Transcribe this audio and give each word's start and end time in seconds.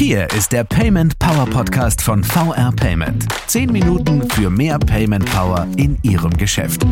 Hier 0.00 0.26
ist 0.34 0.50
der 0.54 0.64
Payment 0.64 1.18
Power 1.18 1.44
Podcast 1.44 2.00
von 2.00 2.24
VR 2.24 2.72
Payment. 2.74 3.26
Zehn 3.46 3.70
Minuten 3.70 4.26
für 4.30 4.48
mehr 4.48 4.78
Payment 4.78 5.26
Power 5.26 5.66
in 5.76 5.98
Ihrem 6.02 6.34
Geschäft. 6.38 6.86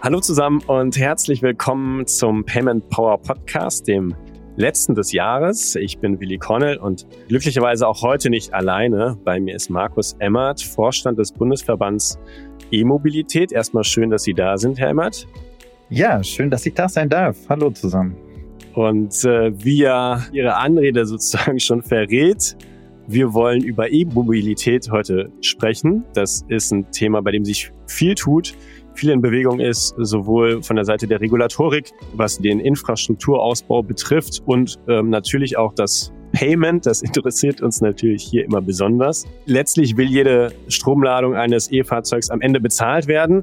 Hallo 0.00 0.20
zusammen 0.20 0.62
und 0.66 0.96
herzlich 0.96 1.42
willkommen 1.42 2.06
zum 2.06 2.46
Payment 2.46 2.88
Power 2.88 3.20
Podcast, 3.20 3.86
dem 3.86 4.14
letzten 4.56 4.94
des 4.94 5.12
Jahres. 5.12 5.74
Ich 5.74 5.98
bin 5.98 6.18
Willi 6.18 6.38
Connell 6.38 6.78
und 6.78 7.06
glücklicherweise 7.28 7.86
auch 7.86 8.00
heute 8.00 8.30
nicht 8.30 8.54
alleine. 8.54 9.18
Bei 9.22 9.38
mir 9.38 9.54
ist 9.54 9.68
Markus 9.68 10.16
Emmert, 10.18 10.62
Vorstand 10.62 11.18
des 11.18 11.30
Bundesverbands 11.30 12.18
E-Mobilität. 12.70 13.52
Erstmal 13.52 13.84
schön, 13.84 14.08
dass 14.08 14.22
Sie 14.22 14.32
da 14.32 14.56
sind, 14.56 14.78
Herr 14.78 14.88
Emmert. 14.88 15.26
Ja, 15.90 16.24
schön, 16.24 16.48
dass 16.48 16.64
ich 16.64 16.72
da 16.72 16.88
sein 16.88 17.10
darf. 17.10 17.36
Hallo 17.50 17.68
zusammen. 17.68 18.16
Und 18.76 19.24
äh, 19.24 19.52
wie 19.64 19.78
ja 19.78 20.22
Ihre 20.32 20.54
Anrede 20.56 21.06
sozusagen 21.06 21.58
schon 21.58 21.82
verrät, 21.82 22.56
wir 23.08 23.32
wollen 23.32 23.62
über 23.64 23.90
E-Mobilität 23.90 24.90
heute 24.90 25.32
sprechen. 25.40 26.04
Das 26.12 26.44
ist 26.48 26.72
ein 26.72 26.90
Thema, 26.90 27.22
bei 27.22 27.30
dem 27.30 27.44
sich 27.44 27.72
viel 27.86 28.14
tut, 28.14 28.54
viel 28.94 29.10
in 29.10 29.22
Bewegung 29.22 29.60
ist, 29.60 29.94
sowohl 29.96 30.62
von 30.62 30.76
der 30.76 30.84
Seite 30.84 31.06
der 31.06 31.22
Regulatorik, 31.22 31.90
was 32.14 32.38
den 32.38 32.60
Infrastrukturausbau 32.60 33.82
betrifft 33.82 34.42
und 34.44 34.76
ähm, 34.88 35.08
natürlich 35.08 35.56
auch 35.56 35.72
das 35.72 36.12
Payment, 36.32 36.84
das 36.84 37.00
interessiert 37.00 37.62
uns 37.62 37.80
natürlich 37.80 38.24
hier 38.24 38.44
immer 38.44 38.60
besonders. 38.60 39.24
Letztlich 39.46 39.96
will 39.96 40.08
jede 40.08 40.52
Stromladung 40.68 41.34
eines 41.34 41.72
E-Fahrzeugs 41.72 42.28
am 42.28 42.42
Ende 42.42 42.60
bezahlt 42.60 43.06
werden. 43.06 43.42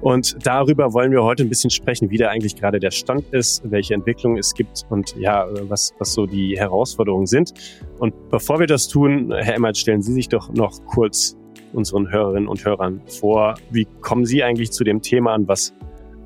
Und 0.00 0.36
darüber 0.46 0.92
wollen 0.92 1.10
wir 1.10 1.24
heute 1.24 1.42
ein 1.42 1.48
bisschen 1.48 1.70
sprechen, 1.70 2.10
wie 2.10 2.18
da 2.18 2.28
eigentlich 2.28 2.54
gerade 2.54 2.78
der 2.78 2.92
Stand 2.92 3.24
ist, 3.32 3.62
welche 3.68 3.94
Entwicklungen 3.94 4.38
es 4.38 4.54
gibt 4.54 4.84
und 4.90 5.16
ja, 5.16 5.46
was, 5.68 5.92
was 5.98 6.12
so 6.12 6.26
die 6.26 6.56
Herausforderungen 6.56 7.26
sind. 7.26 7.52
Und 7.98 8.14
bevor 8.30 8.60
wir 8.60 8.68
das 8.68 8.86
tun, 8.86 9.32
Herr 9.32 9.56
Emmert, 9.56 9.76
stellen 9.76 10.02
Sie 10.02 10.12
sich 10.12 10.28
doch 10.28 10.52
noch 10.52 10.84
kurz 10.86 11.36
unseren 11.72 12.10
Hörerinnen 12.10 12.48
und 12.48 12.64
Hörern 12.64 13.00
vor. 13.06 13.56
Wie 13.70 13.86
kommen 14.00 14.24
Sie 14.24 14.42
eigentlich 14.42 14.70
zu 14.70 14.84
dem 14.84 15.02
Thema 15.02 15.34
an? 15.34 15.48
Was, 15.48 15.74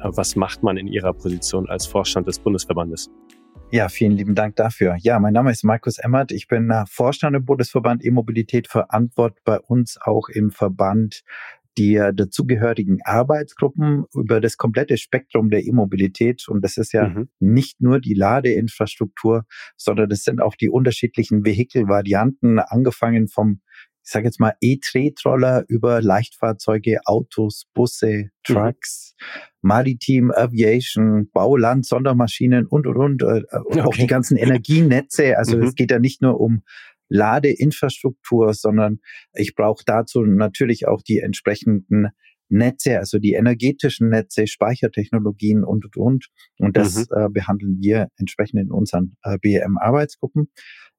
was 0.02 0.36
macht 0.36 0.62
man 0.62 0.76
in 0.76 0.86
Ihrer 0.86 1.14
Position 1.14 1.68
als 1.68 1.86
Vorstand 1.86 2.28
des 2.28 2.38
Bundesverbandes? 2.38 3.10
Ja, 3.70 3.88
vielen 3.88 4.12
lieben 4.12 4.34
Dank 4.34 4.56
dafür. 4.56 4.96
Ja, 5.00 5.18
mein 5.18 5.32
Name 5.32 5.50
ist 5.50 5.64
Markus 5.64 5.96
Emmert. 5.96 6.30
Ich 6.30 6.46
bin 6.46 6.70
Vorstand 6.90 7.34
im 7.34 7.46
Bundesverband 7.46 8.04
E-Mobilität, 8.04 8.68
verantwortlich 8.68 9.42
bei 9.44 9.58
uns 9.60 9.98
auch 9.98 10.28
im 10.28 10.50
Verband 10.50 11.24
die 11.78 11.94
dazugehörigen 12.14 12.98
Arbeitsgruppen 13.04 14.04
über 14.14 14.40
das 14.40 14.56
komplette 14.56 14.96
Spektrum 14.98 15.50
der 15.50 15.64
E-Mobilität. 15.64 16.46
Und 16.48 16.62
das 16.62 16.76
ist 16.76 16.92
ja 16.92 17.08
mhm. 17.08 17.28
nicht 17.40 17.80
nur 17.80 18.00
die 18.00 18.14
Ladeinfrastruktur, 18.14 19.44
sondern 19.76 20.08
das 20.08 20.24
sind 20.24 20.40
auch 20.40 20.54
die 20.54 20.68
unterschiedlichen 20.68 21.44
Vehikelvarianten, 21.44 22.58
angefangen 22.58 23.28
vom 23.28 23.60
ich 24.04 24.10
sage 24.10 24.26
jetzt 24.26 24.40
mal 24.40 24.54
E-Tretroller 24.60 25.64
über 25.68 26.02
Leichtfahrzeuge, 26.02 26.98
Autos, 27.04 27.66
Busse, 27.72 28.24
mhm. 28.24 28.30
Trucks, 28.42 29.14
mhm. 29.16 29.40
Maritim, 29.62 30.32
Aviation, 30.32 31.30
Bauland, 31.32 31.86
Sondermaschinen 31.86 32.66
und 32.66 32.86
und 32.86 32.96
und, 32.96 33.22
äh, 33.22 33.44
okay. 33.52 33.80
auch 33.82 33.94
die 33.94 34.08
ganzen 34.08 34.36
Energienetze. 34.36 35.38
Also 35.38 35.56
mhm. 35.56 35.62
es 35.64 35.74
geht 35.74 35.92
ja 35.92 36.00
nicht 36.00 36.20
nur 36.20 36.40
um 36.40 36.62
Ladeinfrastruktur, 37.12 38.54
sondern 38.54 39.00
ich 39.34 39.54
brauche 39.54 39.84
dazu 39.84 40.22
natürlich 40.22 40.88
auch 40.88 41.02
die 41.02 41.18
entsprechenden 41.18 42.08
Netze, 42.48 42.98
also 42.98 43.18
die 43.18 43.32
energetischen 43.32 44.10
Netze, 44.10 44.46
Speichertechnologien 44.46 45.64
und, 45.64 45.84
und, 45.86 45.96
und. 45.96 46.26
Und 46.58 46.76
das 46.76 46.96
mhm. 46.96 47.16
äh, 47.16 47.28
behandeln 47.30 47.78
wir 47.80 48.08
entsprechend 48.18 48.60
in 48.60 48.70
unseren 48.70 49.16
äh, 49.22 49.38
BM-Arbeitsgruppen. 49.38 50.50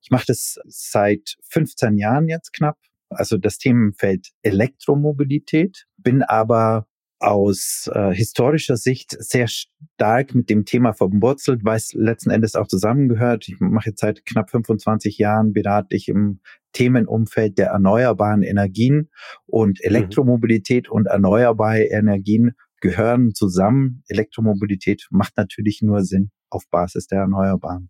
Ich 0.02 0.10
mache 0.10 0.26
das 0.28 0.58
seit 0.66 1.36
15 1.50 1.98
Jahren 1.98 2.28
jetzt 2.28 2.54
knapp. 2.54 2.78
Also 3.10 3.38
das 3.38 3.58
Themenfeld 3.60 4.30
Elektromobilität, 4.42 5.86
bin 5.98 6.24
aber 6.24 6.88
aus 7.24 7.90
äh, 7.94 8.12
historischer 8.14 8.76
Sicht 8.76 9.16
sehr 9.20 9.48
stark 9.48 10.36
mit 10.36 10.50
dem 10.50 10.66
Thema 10.66 10.94
verwurzelt, 10.94 11.64
weil 11.64 11.78
es 11.78 11.94
letzten 11.94 12.32
Endes 12.32 12.56
auch 12.56 12.68
zusammengehört. 12.68 13.48
Ich 13.48 13.60
mache 13.60 13.90
jetzt 13.90 14.02
seit 14.02 14.26
knapp 14.26 14.50
25 14.50 15.18
Jahren, 15.18 15.54
berate 15.54 15.96
ich 15.96 16.10
im 16.10 16.42
Themenumfeld 16.74 17.58
der 17.58 17.68
erneuerbaren 17.68 18.44
Energien 18.44 19.10
und 19.46 19.80
mhm. 19.80 19.88
Elektromobilität 19.88 20.88
mhm. 20.90 20.96
und 20.96 21.06
erneuerbare 21.08 21.84
Energien 21.84 22.52
gehören 22.82 23.34
zusammen. 23.34 24.04
Elektromobilität 24.10 25.08
macht 25.10 25.38
natürlich 25.38 25.82
nur 25.82 26.02
Sinn 26.04 26.32
auf 26.50 26.68
Basis 26.70 27.08
der 27.08 27.20
Erneuerbaren. 27.20 27.90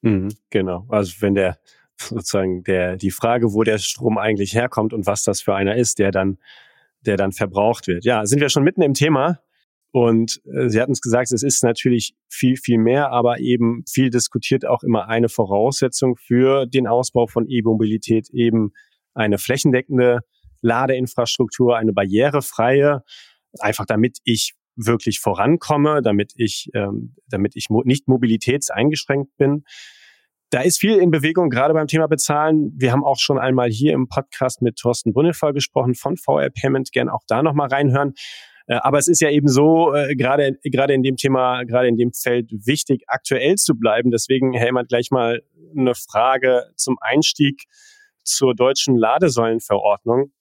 Mhm, 0.00 0.28
genau. 0.50 0.86
Also 0.88 1.14
wenn 1.20 1.34
der 1.34 1.58
sozusagen 1.96 2.64
der, 2.64 2.96
die 2.96 3.10
Frage, 3.10 3.52
wo 3.52 3.62
der 3.62 3.78
Strom 3.78 4.18
eigentlich 4.18 4.54
herkommt 4.54 4.92
und 4.94 5.06
was 5.06 5.24
das 5.24 5.42
für 5.42 5.54
einer 5.54 5.76
ist, 5.76 5.98
der 5.98 6.10
dann 6.10 6.38
der 7.02 7.16
dann 7.16 7.32
verbraucht 7.32 7.86
wird. 7.86 8.04
Ja, 8.04 8.24
sind 8.26 8.40
wir 8.40 8.48
schon 8.48 8.64
mitten 8.64 8.82
im 8.82 8.94
Thema. 8.94 9.40
Und 9.92 10.40
äh, 10.46 10.68
Sie 10.68 10.80
hatten 10.80 10.92
es 10.92 11.02
gesagt, 11.02 11.32
es 11.32 11.42
ist 11.42 11.62
natürlich 11.62 12.14
viel, 12.28 12.56
viel 12.56 12.78
mehr, 12.78 13.10
aber 13.10 13.40
eben 13.40 13.84
viel 13.86 14.08
diskutiert 14.08 14.66
auch 14.66 14.82
immer 14.82 15.08
eine 15.08 15.28
Voraussetzung 15.28 16.16
für 16.16 16.66
den 16.66 16.86
Ausbau 16.86 17.26
von 17.26 17.46
E-Mobilität, 17.46 18.30
eben 18.30 18.72
eine 19.14 19.36
flächendeckende 19.36 20.20
Ladeinfrastruktur, 20.62 21.76
eine 21.76 21.92
barrierefreie, 21.92 23.02
einfach 23.58 23.84
damit 23.84 24.18
ich 24.24 24.54
wirklich 24.76 25.20
vorankomme, 25.20 26.00
damit 26.02 26.32
ich, 26.36 26.70
ähm, 26.72 27.14
damit 27.26 27.54
ich 27.56 27.68
mo 27.68 27.82
nicht 27.84 28.08
mobilitätseingeschränkt 28.08 29.36
bin. 29.36 29.64
Da 30.52 30.60
ist 30.60 30.78
viel 30.78 30.98
in 30.98 31.10
Bewegung, 31.10 31.48
gerade 31.48 31.72
beim 31.72 31.86
Thema 31.86 32.08
Bezahlen. 32.08 32.74
Wir 32.76 32.92
haben 32.92 33.06
auch 33.06 33.18
schon 33.18 33.38
einmal 33.38 33.70
hier 33.70 33.94
im 33.94 34.06
Podcast 34.06 34.60
mit 34.60 34.76
Thorsten 34.76 35.14
Brunnefer 35.14 35.54
gesprochen 35.54 35.94
von 35.94 36.18
VR 36.18 36.50
Payment. 36.50 36.92
Gern 36.92 37.08
auch 37.08 37.22
da 37.26 37.42
nochmal 37.42 37.68
reinhören. 37.68 38.12
Äh, 38.66 38.74
aber 38.74 38.98
es 38.98 39.08
ist 39.08 39.22
ja 39.22 39.30
eben 39.30 39.48
so, 39.48 39.94
äh, 39.94 40.14
gerade, 40.14 40.58
gerade 40.62 40.92
in 40.92 41.02
dem 41.02 41.16
Thema, 41.16 41.62
gerade 41.64 41.88
in 41.88 41.96
dem 41.96 42.12
Feld 42.12 42.50
wichtig, 42.52 43.04
aktuell 43.06 43.54
zu 43.54 43.76
bleiben. 43.76 44.10
Deswegen, 44.10 44.52
Helmut, 44.52 44.88
gleich 44.88 45.10
mal 45.10 45.40
eine 45.74 45.94
Frage 45.94 46.64
zum 46.76 46.98
Einstieg 47.00 47.64
zur 48.22 48.54
deutschen 48.54 48.98
Ladesäulenverordnung. 48.98 50.32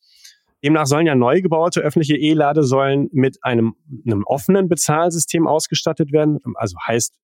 Demnach 0.62 0.88
sollen 0.88 1.08
ja 1.08 1.16
neu 1.16 1.42
gebaute 1.42 1.80
öffentliche 1.80 2.18
E-Ladesäulen 2.18 3.08
mit 3.14 3.38
einem, 3.44 3.76
einem 4.06 4.26
offenen 4.26 4.68
Bezahlsystem 4.68 5.48
ausgestattet 5.48 6.12
werden. 6.12 6.40
Also 6.56 6.76
heißt, 6.86 7.16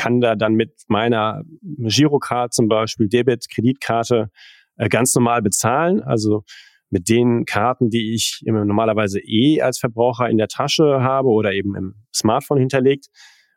kann 0.00 0.22
da 0.22 0.34
dann 0.34 0.54
mit 0.54 0.72
meiner 0.88 1.42
Girocard 1.60 2.54
zum 2.54 2.68
Beispiel, 2.68 3.06
Debit, 3.06 3.50
Kreditkarte 3.54 4.30
äh, 4.78 4.88
ganz 4.88 5.14
normal 5.14 5.42
bezahlen. 5.42 6.00
Also 6.00 6.42
mit 6.88 7.10
den 7.10 7.44
Karten, 7.44 7.90
die 7.90 8.14
ich 8.14 8.40
normalerweise 8.46 9.20
eh 9.20 9.60
als 9.60 9.78
Verbraucher 9.78 10.30
in 10.30 10.38
der 10.38 10.48
Tasche 10.48 11.02
habe 11.02 11.28
oder 11.28 11.52
eben 11.52 11.76
im 11.76 11.94
Smartphone 12.14 12.58
hinterlegt. 12.58 13.08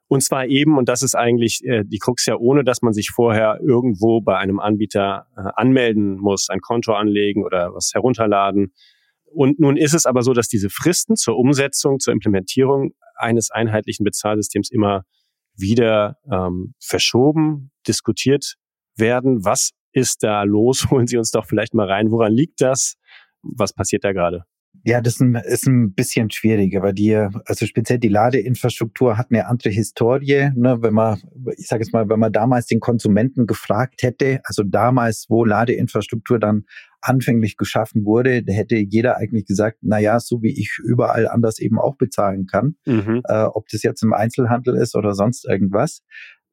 Und 0.08 0.22
zwar 0.22 0.46
eben, 0.48 0.78
und 0.78 0.90
das 0.90 1.02
ist 1.02 1.16
eigentlich 1.16 1.64
äh, 1.64 1.86
die 1.86 1.98
Krux 1.98 2.26
ja, 2.26 2.36
ohne 2.36 2.66
dass 2.66 2.82
man 2.82 2.92
sich 2.92 3.10
vorher 3.10 3.60
irgendwo 3.62 4.20
bei 4.20 4.38
einem 4.38 4.60
Anbieter 4.60 5.28
äh, 5.38 5.50
anmelden 5.56 6.18
muss, 6.18 6.50
ein 6.50 6.60
Konto 6.60 6.94
anlegen 6.94 7.46
oder 7.46 7.74
was 7.74 7.92
herunterladen. 7.94 8.74
Und 9.34 9.62
nun 9.62 9.78
ist 9.78 9.94
es 9.94 10.06
aber 10.06 10.24
so, 10.24 10.34
dass 10.34 10.50
diese 10.50 10.70
Fristen 10.70 11.16
zur 11.16 11.38
Umsetzung, 11.38 12.00
zur 12.00 12.12
Implementierung 12.12 12.92
eines 13.16 13.50
einheitlichen 13.50 14.04
Bezahlsystems 14.04 14.70
immer 14.70 15.06
wieder 15.56 16.18
ähm, 16.32 16.74
verschoben, 16.80 17.72
diskutiert 17.88 18.56
werden. 18.96 19.46
Was 19.46 19.72
ist 19.92 20.24
da 20.24 20.44
los? 20.44 20.88
Holen 20.92 21.08
Sie 21.08 21.18
uns 21.18 21.32
doch 21.32 21.46
vielleicht 21.46 21.74
mal 21.74 21.88
rein. 21.88 22.12
Woran 22.12 22.34
liegt 22.34 22.62
das? 22.62 22.96
Was 23.42 23.74
passiert 23.74 24.04
da 24.04 24.14
gerade? 24.14 24.46
Ja, 24.86 25.00
das 25.00 25.22
ist 25.22 25.68
ein 25.68 25.94
bisschen 25.94 26.30
schwieriger, 26.30 26.82
weil 26.82 26.94
die, 26.94 27.16
also 27.16 27.66
speziell 27.66 28.00
die 28.00 28.10
Ladeinfrastruktur 28.10 29.18
hat 29.18 29.28
eine 29.30 29.48
andere 29.48 29.70
Historie. 29.70 30.50
Ne? 30.56 30.82
Wenn 30.82 30.94
man, 30.94 31.22
ich 31.58 31.68
sage 31.68 31.84
jetzt 31.84 31.94
mal, 31.94 32.10
wenn 32.10 32.20
man 32.20 32.34
damals 32.34 32.66
den 32.66 32.82
Konsumenten 32.82 33.48
gefragt 33.48 34.04
hätte, 34.04 34.42
also 34.44 34.64
damals, 34.64 35.28
wo 35.30 35.46
Ladeinfrastruktur 35.46 36.38
dann 36.38 36.66
anfänglich 37.00 37.56
geschaffen 37.56 38.04
wurde, 38.04 38.44
hätte 38.48 38.76
jeder 38.76 39.18
eigentlich 39.18 39.46
gesagt, 39.46 39.78
na 39.82 40.00
ja, 40.00 40.20
so 40.20 40.42
wie 40.42 40.52
ich 40.52 40.78
überall 40.84 41.28
anders 41.28 41.60
eben 41.60 41.80
auch 41.80 41.96
bezahlen 41.96 42.46
kann, 42.46 42.76
mhm. 42.86 43.22
äh, 43.26 43.44
ob 43.44 43.68
das 43.70 43.84
jetzt 43.84 44.04
im 44.04 44.14
Einzelhandel 44.14 44.76
ist 44.76 44.96
oder 44.96 45.14
sonst 45.14 45.46
irgendwas. 45.46 46.02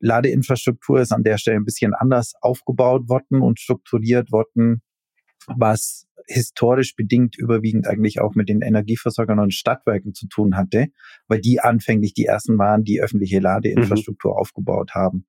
Ladeinfrastruktur 0.00 1.00
ist 1.00 1.12
an 1.12 1.24
der 1.24 1.38
Stelle 1.38 1.56
ein 1.56 1.64
bisschen 1.64 1.94
anders 1.94 2.32
aufgebaut 2.40 3.08
worden 3.08 3.42
und 3.42 3.60
strukturiert 3.60 4.32
worden, 4.32 4.82
was 5.56 6.06
historisch 6.26 6.94
bedingt 6.94 7.36
überwiegend 7.36 7.86
eigentlich 7.86 8.20
auch 8.20 8.34
mit 8.34 8.48
den 8.48 8.62
Energieversorgern 8.62 9.40
und 9.40 9.54
Stadtwerken 9.54 10.14
zu 10.14 10.28
tun 10.28 10.56
hatte, 10.56 10.88
weil 11.26 11.40
die 11.40 11.60
anfänglich 11.60 12.14
die 12.14 12.24
ersten 12.24 12.58
waren, 12.58 12.84
die 12.84 13.00
öffentliche 13.00 13.40
Ladeinfrastruktur 13.40 14.32
mhm. 14.32 14.38
aufgebaut 14.38 14.92
haben. 14.94 15.26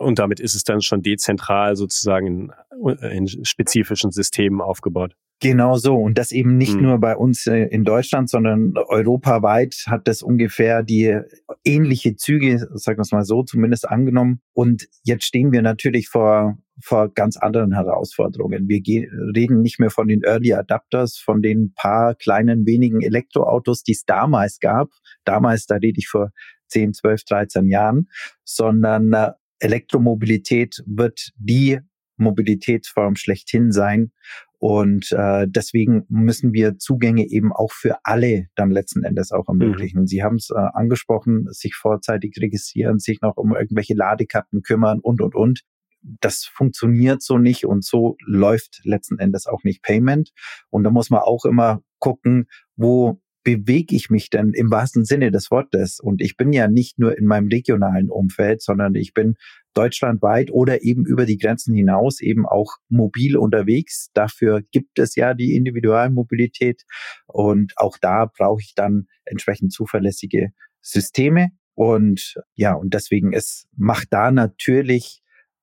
Und 0.00 0.18
damit 0.18 0.40
ist 0.40 0.54
es 0.54 0.64
dann 0.64 0.80
schon 0.80 1.02
dezentral 1.02 1.76
sozusagen 1.76 2.26
in, 2.26 2.98
in 3.10 3.28
spezifischen 3.44 4.10
Systemen 4.10 4.60
aufgebaut. 4.60 5.14
Genau 5.42 5.76
so. 5.76 5.96
Und 5.96 6.18
das 6.18 6.32
eben 6.32 6.56
nicht 6.56 6.74
mhm. 6.74 6.82
nur 6.82 6.98
bei 6.98 7.16
uns 7.16 7.46
äh, 7.46 7.64
in 7.64 7.84
Deutschland, 7.84 8.28
sondern 8.28 8.74
europaweit 8.76 9.84
hat 9.86 10.06
das 10.06 10.22
ungefähr 10.22 10.82
die 10.82 11.18
ähnliche 11.64 12.16
Züge, 12.16 12.58
sagen 12.74 12.98
wir 12.98 13.02
es 13.02 13.12
mal 13.12 13.24
so, 13.24 13.42
zumindest 13.42 13.88
angenommen. 13.88 14.40
Und 14.52 14.86
jetzt 15.02 15.24
stehen 15.24 15.52
wir 15.52 15.62
natürlich 15.62 16.08
vor, 16.08 16.58
vor 16.82 17.10
ganz 17.12 17.38
anderen 17.38 17.72
Herausforderungen. 17.72 18.68
Wir 18.68 18.80
gehen, 18.80 19.10
reden 19.34 19.62
nicht 19.62 19.80
mehr 19.80 19.90
von 19.90 20.08
den 20.08 20.22
Early 20.22 20.52
Adapters, 20.52 21.16
von 21.16 21.40
den 21.40 21.72
paar 21.74 22.14
kleinen 22.14 22.66
wenigen 22.66 23.02
Elektroautos, 23.02 23.82
die 23.82 23.92
es 23.92 24.04
damals 24.04 24.60
gab. 24.60 24.88
Damals, 25.24 25.66
da 25.66 25.76
rede 25.76 25.98
ich 25.98 26.08
vor 26.08 26.30
10, 26.68 26.94
12, 26.94 27.24
13 27.24 27.68
Jahren, 27.68 28.08
sondern 28.44 29.12
äh, 29.12 29.32
Elektromobilität 29.60 30.82
wird 30.86 31.30
die 31.36 31.80
Mobilitätsform 32.16 33.16
schlechthin 33.16 33.72
sein. 33.72 34.12
Und 34.58 35.10
äh, 35.12 35.46
deswegen 35.48 36.04
müssen 36.10 36.52
wir 36.52 36.76
Zugänge 36.76 37.26
eben 37.26 37.50
auch 37.50 37.72
für 37.72 37.96
alle 38.04 38.48
dann 38.56 38.70
letzten 38.70 39.04
Endes 39.04 39.32
auch 39.32 39.48
ermöglichen. 39.48 40.02
Mhm. 40.02 40.06
Sie 40.06 40.22
haben 40.22 40.36
es 40.36 40.50
äh, 40.50 40.58
angesprochen, 40.58 41.46
sich 41.50 41.74
vorzeitig 41.74 42.34
registrieren, 42.38 42.98
sich 42.98 43.22
noch 43.22 43.38
um 43.38 43.54
irgendwelche 43.54 43.94
Ladekarten 43.94 44.62
kümmern 44.62 45.00
und, 45.00 45.22
und, 45.22 45.34
und. 45.34 45.62
Das 46.02 46.44
funktioniert 46.44 47.22
so 47.22 47.38
nicht 47.38 47.64
und 47.64 47.84
so 47.84 48.16
läuft 48.24 48.80
letzten 48.84 49.18
Endes 49.18 49.46
auch 49.46 49.64
nicht 49.64 49.82
Payment. 49.82 50.30
Und 50.68 50.84
da 50.84 50.90
muss 50.90 51.08
man 51.08 51.20
auch 51.20 51.46
immer 51.46 51.82
gucken, 51.98 52.46
wo 52.76 53.18
bewege 53.42 53.94
ich 53.96 54.10
mich 54.10 54.30
denn 54.30 54.52
im 54.54 54.70
wahrsten 54.70 55.04
Sinne 55.04 55.30
des 55.30 55.50
Wortes? 55.50 56.00
Und 56.00 56.20
ich 56.20 56.36
bin 56.36 56.52
ja 56.52 56.68
nicht 56.68 56.98
nur 56.98 57.16
in 57.16 57.26
meinem 57.26 57.48
regionalen 57.48 58.10
Umfeld, 58.10 58.62
sondern 58.62 58.94
ich 58.94 59.14
bin 59.14 59.34
deutschlandweit 59.74 60.50
oder 60.50 60.82
eben 60.82 61.06
über 61.06 61.26
die 61.26 61.38
Grenzen 61.38 61.74
hinaus 61.74 62.20
eben 62.20 62.46
auch 62.46 62.76
mobil 62.88 63.36
unterwegs. 63.36 64.10
Dafür 64.14 64.62
gibt 64.72 64.98
es 64.98 65.14
ja 65.14 65.34
die 65.34 65.54
Individualmobilität 65.54 66.82
und 67.26 67.72
auch 67.76 67.96
da 67.98 68.26
brauche 68.26 68.60
ich 68.60 68.74
dann 68.74 69.06
entsprechend 69.24 69.72
zuverlässige 69.72 70.50
Systeme. 70.80 71.48
Und 71.74 72.34
ja, 72.56 72.74
und 72.74 72.94
deswegen 72.94 73.32
es 73.32 73.66
macht 73.76 74.08
da 74.10 74.30
natürlich 74.30 75.22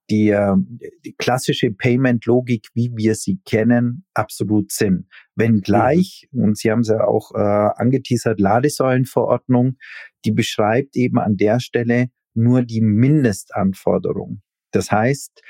die, 0.10 0.30
ähm, 0.30 0.80
die 1.06 1.14
klassische 1.18 1.72
Payment-Logik, 1.72 2.70
wie 2.74 2.92
wir 2.96 3.16
sie 3.16 3.40
kennen, 3.46 4.06
absolut 4.14 4.72
Sinn. 4.72 5.10
Wenngleich, 5.36 6.28
mhm. 6.32 6.44
und 6.44 6.58
Sie 6.58 6.72
haben 6.72 6.82
es 6.82 6.90
ja 6.90 7.06
auch 7.06 7.32
äh, 7.34 7.38
angeteasert, 7.38 8.40
Ladesäulenverordnung, 8.40 9.78
die 10.26 10.32
beschreibt 10.32 10.96
eben 10.96 11.20
an 11.20 11.38
der 11.38 11.60
Stelle 11.60 12.08
nur 12.34 12.64
die 12.64 12.82
Mindestanforderung. 12.82 14.42
Das 14.72 14.92
heißt, 14.92 15.42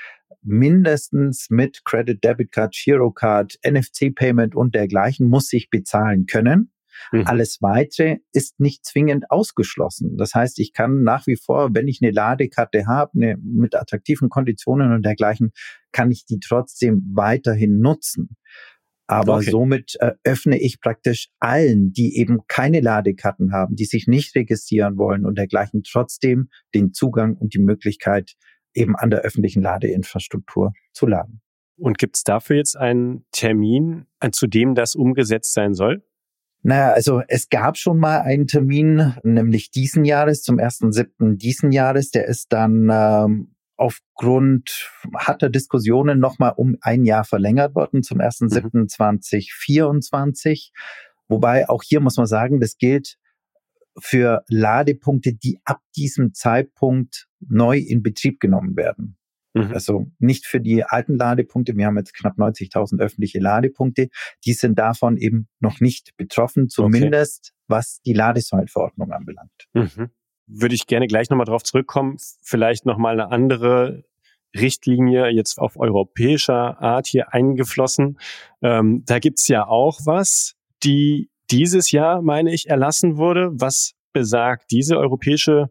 mindestens 0.42 1.50
mit 1.50 1.84
Credit, 1.84 2.22
Debit 2.22 2.52
Card, 2.52 2.74
Girocard, 2.74 3.58
NFC 3.66 4.14
Payment 4.14 4.54
und 4.54 4.74
dergleichen 4.74 5.28
muss 5.28 5.52
ich 5.52 5.70
bezahlen 5.70 6.26
können. 6.26 6.72
Mhm. 7.12 7.26
Alles 7.26 7.58
weitere 7.60 8.18
ist 8.32 8.60
nicht 8.60 8.84
zwingend 8.84 9.30
ausgeschlossen. 9.30 10.16
Das 10.16 10.34
heißt, 10.34 10.58
ich 10.58 10.72
kann 10.72 11.02
nach 11.02 11.26
wie 11.26 11.36
vor, 11.36 11.70
wenn 11.74 11.88
ich 11.88 12.00
eine 12.02 12.12
Ladekarte 12.12 12.86
habe, 12.86 13.12
eine, 13.14 13.36
mit 13.42 13.74
attraktiven 13.74 14.28
Konditionen 14.28 14.92
und 14.92 15.04
dergleichen, 15.04 15.52
kann 15.92 16.10
ich 16.10 16.26
die 16.26 16.40
trotzdem 16.40 17.02
weiterhin 17.14 17.80
nutzen. 17.80 18.36
Aber 19.10 19.36
okay. 19.36 19.50
somit 19.50 19.96
äh, 20.00 20.12
öffne 20.22 20.60
ich 20.60 20.80
praktisch 20.80 21.30
allen, 21.40 21.92
die 21.92 22.18
eben 22.18 22.40
keine 22.46 22.80
Ladekarten 22.80 23.52
haben, 23.52 23.74
die 23.74 23.86
sich 23.86 24.06
nicht 24.06 24.34
registrieren 24.34 24.98
wollen 24.98 25.24
und 25.24 25.38
dergleichen, 25.38 25.82
trotzdem 25.82 26.50
den 26.74 26.92
Zugang 26.92 27.34
und 27.34 27.54
die 27.54 27.58
Möglichkeit, 27.58 28.34
eben 28.74 28.96
an 28.96 29.08
der 29.08 29.20
öffentlichen 29.20 29.62
Ladeinfrastruktur 29.62 30.74
zu 30.92 31.06
laden. 31.06 31.40
Und 31.78 31.96
gibt 31.96 32.16
es 32.16 32.24
dafür 32.24 32.56
jetzt 32.56 32.76
einen 32.76 33.24
Termin, 33.32 34.06
zu 34.32 34.46
dem 34.46 34.74
das 34.74 34.94
umgesetzt 34.94 35.54
sein 35.54 35.74
soll? 35.74 36.02
Naja, 36.62 36.92
also 36.92 37.22
es 37.28 37.48
gab 37.48 37.76
schon 37.76 37.98
mal 37.98 38.20
einen 38.20 38.46
Termin, 38.46 39.14
nämlich 39.22 39.70
diesen 39.70 40.04
Jahres, 40.04 40.42
zum 40.42 40.58
1.7. 40.58 41.36
diesen 41.36 41.72
Jahres. 41.72 42.10
Der 42.10 42.26
ist 42.26 42.52
dann 42.52 42.88
ähm, 42.90 43.54
aufgrund 43.76 44.90
harter 45.16 45.48
Diskussionen 45.48 46.18
nochmal 46.18 46.52
um 46.56 46.76
ein 46.80 47.04
Jahr 47.04 47.24
verlängert 47.24 47.74
worden, 47.74 48.02
zum 48.02 48.18
1.7.2024. 48.18 50.50
Mhm. 50.50 50.56
Wobei 51.28 51.68
auch 51.68 51.82
hier 51.82 52.00
muss 52.00 52.16
man 52.16 52.26
sagen, 52.26 52.60
das 52.60 52.76
gilt 52.76 53.18
für 54.00 54.44
Ladepunkte, 54.48 55.34
die 55.34 55.60
ab 55.64 55.80
diesem 55.96 56.34
Zeitpunkt 56.34 57.28
neu 57.40 57.78
in 57.78 58.02
Betrieb 58.02 58.40
genommen 58.40 58.76
werden. 58.76 59.16
Mhm. 59.54 59.72
Also 59.72 60.06
nicht 60.18 60.46
für 60.46 60.60
die 60.60 60.84
alten 60.84 61.16
Ladepunkte. 61.16 61.76
Wir 61.76 61.86
haben 61.86 61.96
jetzt 61.96 62.14
knapp 62.14 62.38
90.000 62.38 63.00
öffentliche 63.00 63.38
Ladepunkte. 63.38 64.08
Die 64.44 64.52
sind 64.52 64.78
davon 64.78 65.16
eben 65.16 65.48
noch 65.60 65.80
nicht 65.80 66.16
betroffen, 66.16 66.68
zumindest 66.68 67.52
okay. 67.52 67.64
was 67.68 68.00
die 68.02 68.12
Ladesäulenverordnung 68.12 69.12
anbelangt. 69.12 69.68
Mhm. 69.72 70.10
Würde 70.46 70.74
ich 70.74 70.86
gerne 70.86 71.06
gleich 71.06 71.30
nochmal 71.30 71.46
drauf 71.46 71.62
zurückkommen. 71.62 72.16
Vielleicht 72.42 72.86
nochmal 72.86 73.20
eine 73.20 73.30
andere 73.30 74.04
Richtlinie 74.56 75.28
jetzt 75.28 75.58
auf 75.58 75.78
europäischer 75.78 76.80
Art 76.80 77.06
hier 77.06 77.32
eingeflossen. 77.34 78.18
Ähm, 78.62 79.02
da 79.04 79.18
gibt's 79.18 79.48
ja 79.48 79.66
auch 79.66 80.00
was, 80.04 80.56
die 80.82 81.30
dieses 81.50 81.90
Jahr, 81.90 82.22
meine 82.22 82.52
ich, 82.52 82.68
erlassen 82.68 83.16
wurde. 83.16 83.50
Was 83.52 83.94
besagt 84.12 84.70
diese 84.70 84.96
europäische 84.98 85.70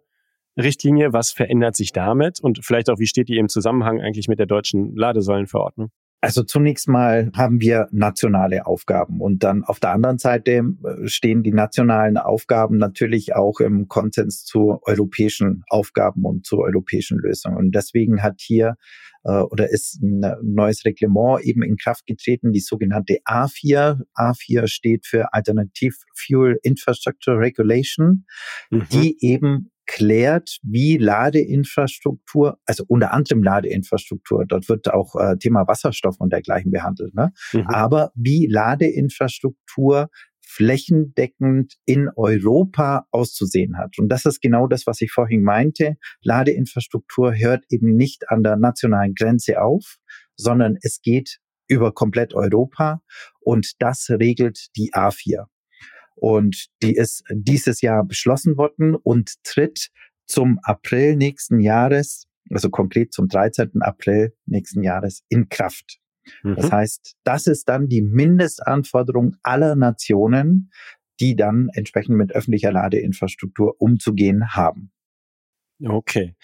Richtlinie. 0.57 1.13
Was 1.13 1.31
verändert 1.31 1.75
sich 1.75 1.91
damit? 1.91 2.39
Und 2.39 2.65
vielleicht 2.65 2.89
auch, 2.89 2.99
wie 2.99 3.07
steht 3.07 3.29
die 3.29 3.37
im 3.37 3.49
Zusammenhang 3.49 4.01
eigentlich 4.01 4.27
mit 4.27 4.39
der 4.39 4.47
deutschen 4.47 4.95
Ladesäulenverordnung? 4.95 5.91
Also 6.19 6.41
zunächst 6.41 6.87
mal 6.87 7.31
haben 7.35 7.61
wir 7.61 7.87
nationale 7.91 8.65
Aufgaben 8.65 9.21
und 9.21 9.43
dann 9.43 9.63
auf 9.63 9.79
der 9.79 9.91
anderen 9.91 10.17
Seite 10.17 10.51
äh, 10.51 11.07
stehen 11.07 11.43
die 11.43 11.53
nationalen 11.53 12.17
Aufgaben 12.17 12.77
natürlich 12.77 13.35
auch 13.35 13.59
im 13.59 13.87
Konsens 13.87 14.43
zu 14.43 14.79
europäischen 14.81 15.63
Aufgaben 15.69 16.25
und 16.25 16.43
zu 16.45 16.59
europäischen 16.59 17.19
Lösungen. 17.19 17.57
Und 17.57 17.75
deswegen 17.75 18.23
hat 18.23 18.41
hier 18.41 18.77
äh, 19.25 19.41
oder 19.41 19.69
ist 19.69 20.01
ein 20.01 20.23
neues 20.41 20.85
Reglement 20.85 21.43
eben 21.43 21.61
in 21.61 21.77
Kraft 21.77 22.07
getreten, 22.07 22.51
die 22.51 22.61
sogenannte 22.61 23.19
A4. 23.25 24.01
A4 24.15 24.67
steht 24.67 25.05
für 25.05 25.33
Alternative 25.33 25.95
Fuel 26.15 26.57
Infrastructure 26.63 27.37
Regulation, 27.37 28.25
mhm. 28.71 28.87
die 28.91 29.17
eben 29.19 29.69
klärt, 29.87 30.59
wie 30.61 30.97
Ladeinfrastruktur, 30.97 32.59
also 32.65 32.83
unter 32.87 33.13
anderem 33.13 33.41
Ladeinfrastruktur, 33.41 34.45
dort 34.45 34.69
wird 34.69 34.93
auch 34.93 35.15
äh, 35.15 35.37
Thema 35.37 35.67
Wasserstoff 35.67 36.17
und 36.19 36.31
dergleichen 36.31 36.71
behandelt, 36.71 37.15
ne? 37.15 37.31
Mhm. 37.53 37.67
aber 37.67 38.11
wie 38.15 38.47
Ladeinfrastruktur 38.47 40.09
flächendeckend 40.49 41.75
in 41.85 42.09
Europa 42.15 43.05
auszusehen 43.11 43.77
hat. 43.77 43.97
Und 43.97 44.09
das 44.09 44.25
ist 44.25 44.41
genau 44.41 44.67
das, 44.67 44.87
was 44.87 45.01
ich 45.01 45.11
vorhin 45.11 45.43
meinte. 45.43 45.97
Ladeinfrastruktur 46.21 47.35
hört 47.35 47.65
eben 47.69 47.95
nicht 47.95 48.29
an 48.29 48.43
der 48.43 48.55
nationalen 48.55 49.13
Grenze 49.13 49.61
auf, 49.61 49.97
sondern 50.35 50.77
es 50.81 51.01
geht 51.01 51.39
über 51.67 51.91
komplett 51.91 52.33
Europa 52.33 53.01
und 53.41 53.73
das 53.79 54.09
regelt 54.09 54.67
die 54.77 54.93
A4. 54.93 55.47
Und 56.19 56.67
die 56.81 56.95
ist 56.95 57.23
dieses 57.31 57.81
Jahr 57.81 58.03
beschlossen 58.03 58.57
worden 58.57 58.95
und 58.95 59.43
tritt 59.43 59.89
zum 60.25 60.59
April 60.63 61.15
nächsten 61.15 61.59
Jahres, 61.59 62.27
also 62.49 62.69
konkret 62.69 63.13
zum 63.13 63.27
13. 63.27 63.81
April 63.81 64.33
nächsten 64.45 64.83
Jahres 64.83 65.23
in 65.29 65.49
Kraft. 65.49 65.99
Mhm. 66.43 66.55
Das 66.55 66.71
heißt, 66.71 67.15
das 67.23 67.47
ist 67.47 67.69
dann 67.69 67.87
die 67.87 68.01
Mindestanforderung 68.01 69.35
aller 69.43 69.75
Nationen, 69.75 70.71
die 71.19 71.35
dann 71.35 71.69
entsprechend 71.73 72.17
mit 72.17 72.33
öffentlicher 72.33 72.71
Ladeinfrastruktur 72.71 73.75
umzugehen 73.79 74.55
haben. 74.55 74.91
Okay. 75.83 76.35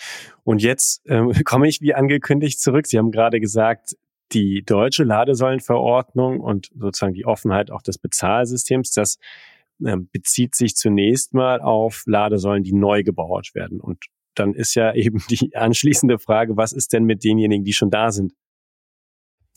Und 0.44 0.62
jetzt 0.62 1.02
ähm, 1.08 1.32
komme 1.46 1.68
ich 1.68 1.82
wie 1.82 1.94
angekündigt 1.94 2.60
zurück. 2.60 2.88
Sie 2.88 2.98
haben 2.98 3.12
gerade 3.12 3.40
gesagt, 3.40 3.96
die 4.32 4.64
deutsche 4.64 5.04
Ladesäulenverordnung 5.04 6.40
und 6.40 6.70
sozusagen 6.76 7.14
die 7.14 7.26
Offenheit 7.26 7.72
auch 7.72 7.82
des 7.82 7.98
Bezahlsystems, 7.98 8.92
das 8.92 9.18
bezieht 10.12 10.56
sich 10.56 10.76
zunächst 10.76 11.34
mal 11.34 11.62
auf 11.62 12.04
Ladesäulen, 12.06 12.64
die 12.64 12.74
neu 12.74 13.04
gebaut 13.04 13.52
werden. 13.54 13.80
Und 13.80 14.06
dann 14.36 14.54
ist 14.54 14.76
ja 14.76 14.94
eben 14.96 15.22
die 15.30 15.56
anschließende 15.56 16.20
Frage, 16.20 16.58
was 16.58 16.74
ist 16.74 16.94
denn 16.94 17.04
mit 17.06 17.24
denjenigen, 17.24 17.64
die 17.64 17.74
schon 17.74 17.90
da 17.90 18.12
sind? 18.12 18.34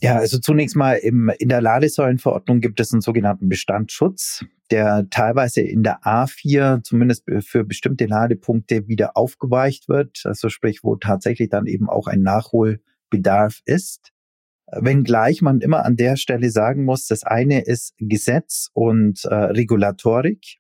Ja, 0.02 0.16
also 0.16 0.38
zunächst 0.38 0.76
mal 0.76 0.94
im, 0.96 1.30
in 1.38 1.48
der 1.48 1.62
Ladesäulenverordnung 1.62 2.60
gibt 2.60 2.80
es 2.80 2.92
einen 2.92 3.00
sogenannten 3.00 3.48
Bestandsschutz, 3.48 4.44
der 4.70 5.08
teilweise 5.08 5.62
in 5.62 5.82
der 5.82 6.02
A4 6.02 6.82
zumindest 6.82 7.24
für 7.40 7.64
bestimmte 7.64 8.04
Ladepunkte 8.04 8.88
wieder 8.88 9.16
aufgeweicht 9.16 9.88
wird. 9.88 10.20
Also 10.24 10.50
sprich, 10.50 10.80
wo 10.82 10.96
tatsächlich 10.96 11.48
dann 11.48 11.66
eben 11.66 11.88
auch 11.88 12.08
ein 12.08 12.20
Nachholbedarf 12.20 13.62
ist. 13.64 14.12
Wenngleich 14.72 15.42
man 15.42 15.60
immer 15.60 15.84
an 15.84 15.96
der 15.96 16.16
Stelle 16.16 16.50
sagen 16.50 16.84
muss, 16.84 17.06
das 17.06 17.22
eine 17.22 17.64
ist 17.64 17.94
Gesetz 17.98 18.68
und 18.72 19.24
äh, 19.24 19.34
Regulatorik 19.34 20.58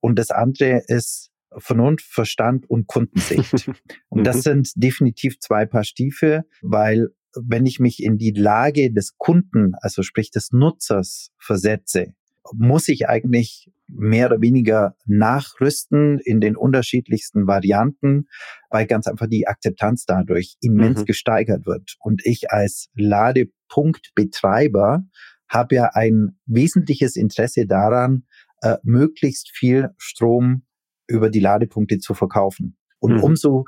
und 0.00 0.18
das 0.18 0.30
andere 0.30 0.82
ist 0.86 1.30
Vernunft, 1.56 2.06
Verstand 2.06 2.68
und 2.68 2.86
Kundensicht. 2.86 3.70
und 4.08 4.24
das 4.24 4.36
mhm. 4.36 4.40
sind 4.40 4.72
definitiv 4.76 5.40
zwei 5.40 5.66
Paar 5.66 5.84
Stiefel, 5.84 6.44
weil 6.62 7.08
wenn 7.34 7.66
ich 7.66 7.80
mich 7.80 8.02
in 8.02 8.18
die 8.18 8.32
Lage 8.32 8.92
des 8.92 9.16
Kunden, 9.16 9.72
also 9.80 10.02
sprich 10.02 10.30
des 10.30 10.52
Nutzers 10.52 11.30
versetze, 11.38 12.14
muss 12.52 12.88
ich 12.88 13.08
eigentlich 13.08 13.70
mehr 13.88 14.26
oder 14.26 14.40
weniger 14.40 14.94
nachrüsten 15.06 16.18
in 16.18 16.40
den 16.40 16.56
unterschiedlichsten 16.56 17.46
Varianten, 17.46 18.26
weil 18.70 18.86
ganz 18.86 19.06
einfach 19.06 19.26
die 19.26 19.48
Akzeptanz 19.48 20.04
dadurch 20.04 20.56
immens 20.60 21.00
mhm. 21.00 21.06
gesteigert 21.06 21.66
wird. 21.66 21.96
Und 22.00 22.22
ich 22.24 22.50
als 22.50 22.90
Ladepunktbetreiber 22.94 25.04
habe 25.48 25.74
ja 25.74 25.90
ein 25.94 26.38
wesentliches 26.46 27.16
Interesse 27.16 27.66
daran, 27.66 28.24
äh, 28.60 28.76
möglichst 28.82 29.50
viel 29.50 29.90
Strom 29.96 30.64
über 31.06 31.30
die 31.30 31.40
Ladepunkte 31.40 31.98
zu 31.98 32.14
verkaufen. 32.14 32.76
Und 32.98 33.16
mhm. 33.16 33.24
umso 33.24 33.64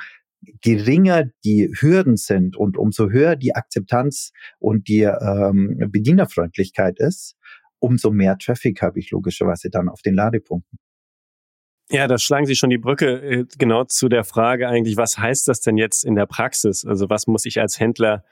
geringer 0.62 1.24
die 1.44 1.72
Hürden 1.78 2.16
sind 2.16 2.56
und 2.56 2.76
umso 2.76 3.10
höher 3.10 3.36
die 3.36 3.54
Akzeptanz 3.54 4.32
und 4.58 4.88
die 4.88 5.02
ähm, 5.02 5.78
Bedienerfreundlichkeit 5.90 6.98
ist, 6.98 7.36
umso 7.80 8.10
mehr 8.10 8.38
Traffic 8.38 8.80
habe 8.82 8.98
ich 8.98 9.10
logischerweise 9.10 9.70
dann 9.70 9.88
auf 9.88 10.02
den 10.02 10.14
Ladepunkten. 10.14 10.78
Ja, 11.92 12.06
da 12.06 12.18
schlagen 12.18 12.46
Sie 12.46 12.54
schon 12.54 12.70
die 12.70 12.78
Brücke 12.78 13.20
äh, 13.20 13.44
genau 13.58 13.82
zu 13.84 14.08
der 14.08 14.22
Frage 14.22 14.68
eigentlich, 14.68 14.96
was 14.96 15.18
heißt 15.18 15.48
das 15.48 15.60
denn 15.60 15.76
jetzt 15.76 16.04
in 16.04 16.14
der 16.14 16.26
Praxis? 16.26 16.84
Also 16.84 17.10
was 17.10 17.26
muss 17.26 17.44
ich 17.46 17.60
als 17.60 17.80
Händler 17.80 18.24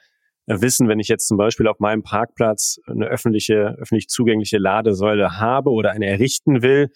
äh, 0.46 0.60
wissen, 0.60 0.86
wenn 0.86 1.00
ich 1.00 1.08
jetzt 1.08 1.26
zum 1.26 1.38
Beispiel 1.38 1.66
auf 1.66 1.80
meinem 1.80 2.04
Parkplatz 2.04 2.78
eine 2.86 3.06
öffentliche, 3.06 3.76
öffentlich 3.80 4.08
zugängliche 4.08 4.58
Ladesäule 4.58 5.40
habe 5.40 5.70
oder 5.70 5.90
eine 5.90 6.06
errichten 6.06 6.62
will? 6.62 6.92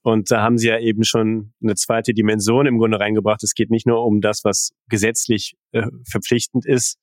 Und 0.00 0.30
da 0.30 0.42
haben 0.42 0.56
Sie 0.56 0.68
ja 0.68 0.78
eben 0.78 1.04
schon 1.04 1.52
eine 1.62 1.74
zweite 1.74 2.14
Dimension 2.14 2.66
im 2.66 2.78
Grunde 2.78 2.98
reingebracht. 2.98 3.42
Es 3.44 3.54
geht 3.54 3.70
nicht 3.70 3.86
nur 3.86 4.04
um 4.04 4.22
das, 4.22 4.44
was 4.44 4.72
gesetzlich 4.88 5.56
äh, 5.72 5.86
verpflichtend 6.10 6.64
ist, 6.64 6.98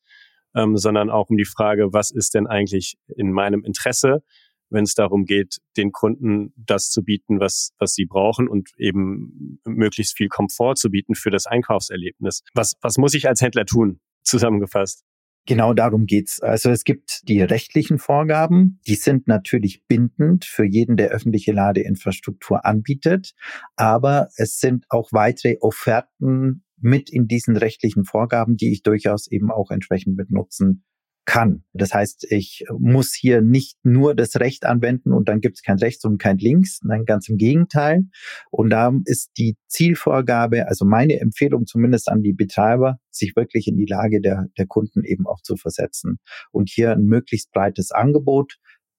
ähm, 0.56 0.78
sondern 0.78 1.12
auch 1.12 1.30
um 1.30 1.38
die 1.38 1.46
Frage, 1.46 1.94
was 1.94 2.10
ist 2.10 2.34
denn 2.34 2.48
eigentlich 2.48 2.98
in 3.16 3.32
meinem 3.32 3.64
Interesse? 3.64 4.24
Wenn 4.70 4.84
es 4.84 4.94
darum 4.94 5.26
geht, 5.26 5.60
den 5.78 5.92
Kunden 5.92 6.54
das 6.56 6.90
zu 6.90 7.04
bieten, 7.04 7.40
was, 7.40 7.72
was 7.80 7.94
sie 7.94 8.06
brauchen 8.06 8.48
und 8.48 8.70
eben 8.78 9.60
möglichst 9.66 10.18
viel 10.18 10.28
Komfort 10.28 10.76
zu 10.76 10.90
bieten 10.90 11.16
für 11.16 11.30
das 11.30 11.46
Einkaufserlebnis. 11.46 12.44
Was, 12.54 12.76
was 12.82 12.98
muss 12.98 13.14
ich 13.14 13.28
als 13.28 13.42
Händler 13.42 13.66
tun, 13.66 14.00
zusammengefasst? 14.24 15.04
Genau 15.46 15.74
darum 15.74 16.06
geht's. 16.06 16.42
Also 16.42 16.70
es 16.70 16.84
gibt 16.84 17.28
die 17.28 17.42
rechtlichen 17.42 17.98
Vorgaben, 17.98 18.80
die 18.88 18.96
sind 18.96 19.28
natürlich 19.28 19.84
bindend 19.88 20.46
für 20.46 20.66
jeden, 20.66 20.96
der 20.96 21.10
öffentliche 21.10 21.54
Ladeinfrastruktur 21.54 22.66
anbietet, 22.66 23.34
aber 23.76 24.30
es 24.36 24.60
sind 24.60 24.86
auch 24.90 25.12
weitere 25.12 25.58
Offerten 25.62 26.64
mit 26.82 27.10
in 27.10 27.28
diesen 27.28 27.58
rechtlichen 27.58 28.06
Vorgaben, 28.06 28.58
die 28.58 28.72
ich 28.72 28.84
durchaus 28.84 29.28
eben 29.28 29.50
auch 29.52 29.72
entsprechend 29.72 30.18
mit 30.18 30.30
nutzen 30.30 30.86
kann. 31.30 31.64
Das 31.74 31.94
heißt, 31.94 32.26
ich 32.32 32.66
muss 32.80 33.14
hier 33.14 33.44
nicht 33.44 33.78
nur 33.84 34.16
das 34.16 34.38
Recht 34.38 34.66
anwenden 34.66 35.14
und 35.14 35.30
dann 35.30 35.42
gibt 35.42 35.58
es 35.58 35.62
kein 35.62 35.78
Rechts 35.78 36.04
und 36.04 36.18
kein 36.18 36.40
Links, 36.40 36.80
nein, 36.82 37.06
ganz 37.06 37.30
im 37.30 37.38
Gegenteil. 37.38 38.06
Und 38.50 38.72
da 38.72 38.92
ist 39.06 39.30
die 39.38 39.56
Zielvorgabe, 39.68 40.68
also 40.68 40.86
meine 40.86 41.20
Empfehlung 41.20 41.68
zumindest 41.68 42.10
an 42.10 42.24
die 42.24 42.34
Betreiber, 42.34 42.98
sich 43.12 43.36
wirklich 43.36 43.68
in 43.68 43.78
die 43.78 43.86
Lage 43.86 44.22
der, 44.22 44.48
der 44.58 44.66
Kunden 44.66 45.04
eben 45.04 45.28
auch 45.28 45.40
zu 45.44 45.56
versetzen 45.56 46.18
und 46.52 46.68
hier 46.68 46.94
ein 46.94 47.04
möglichst 47.04 47.52
breites 47.52 47.92
Angebot 47.92 48.56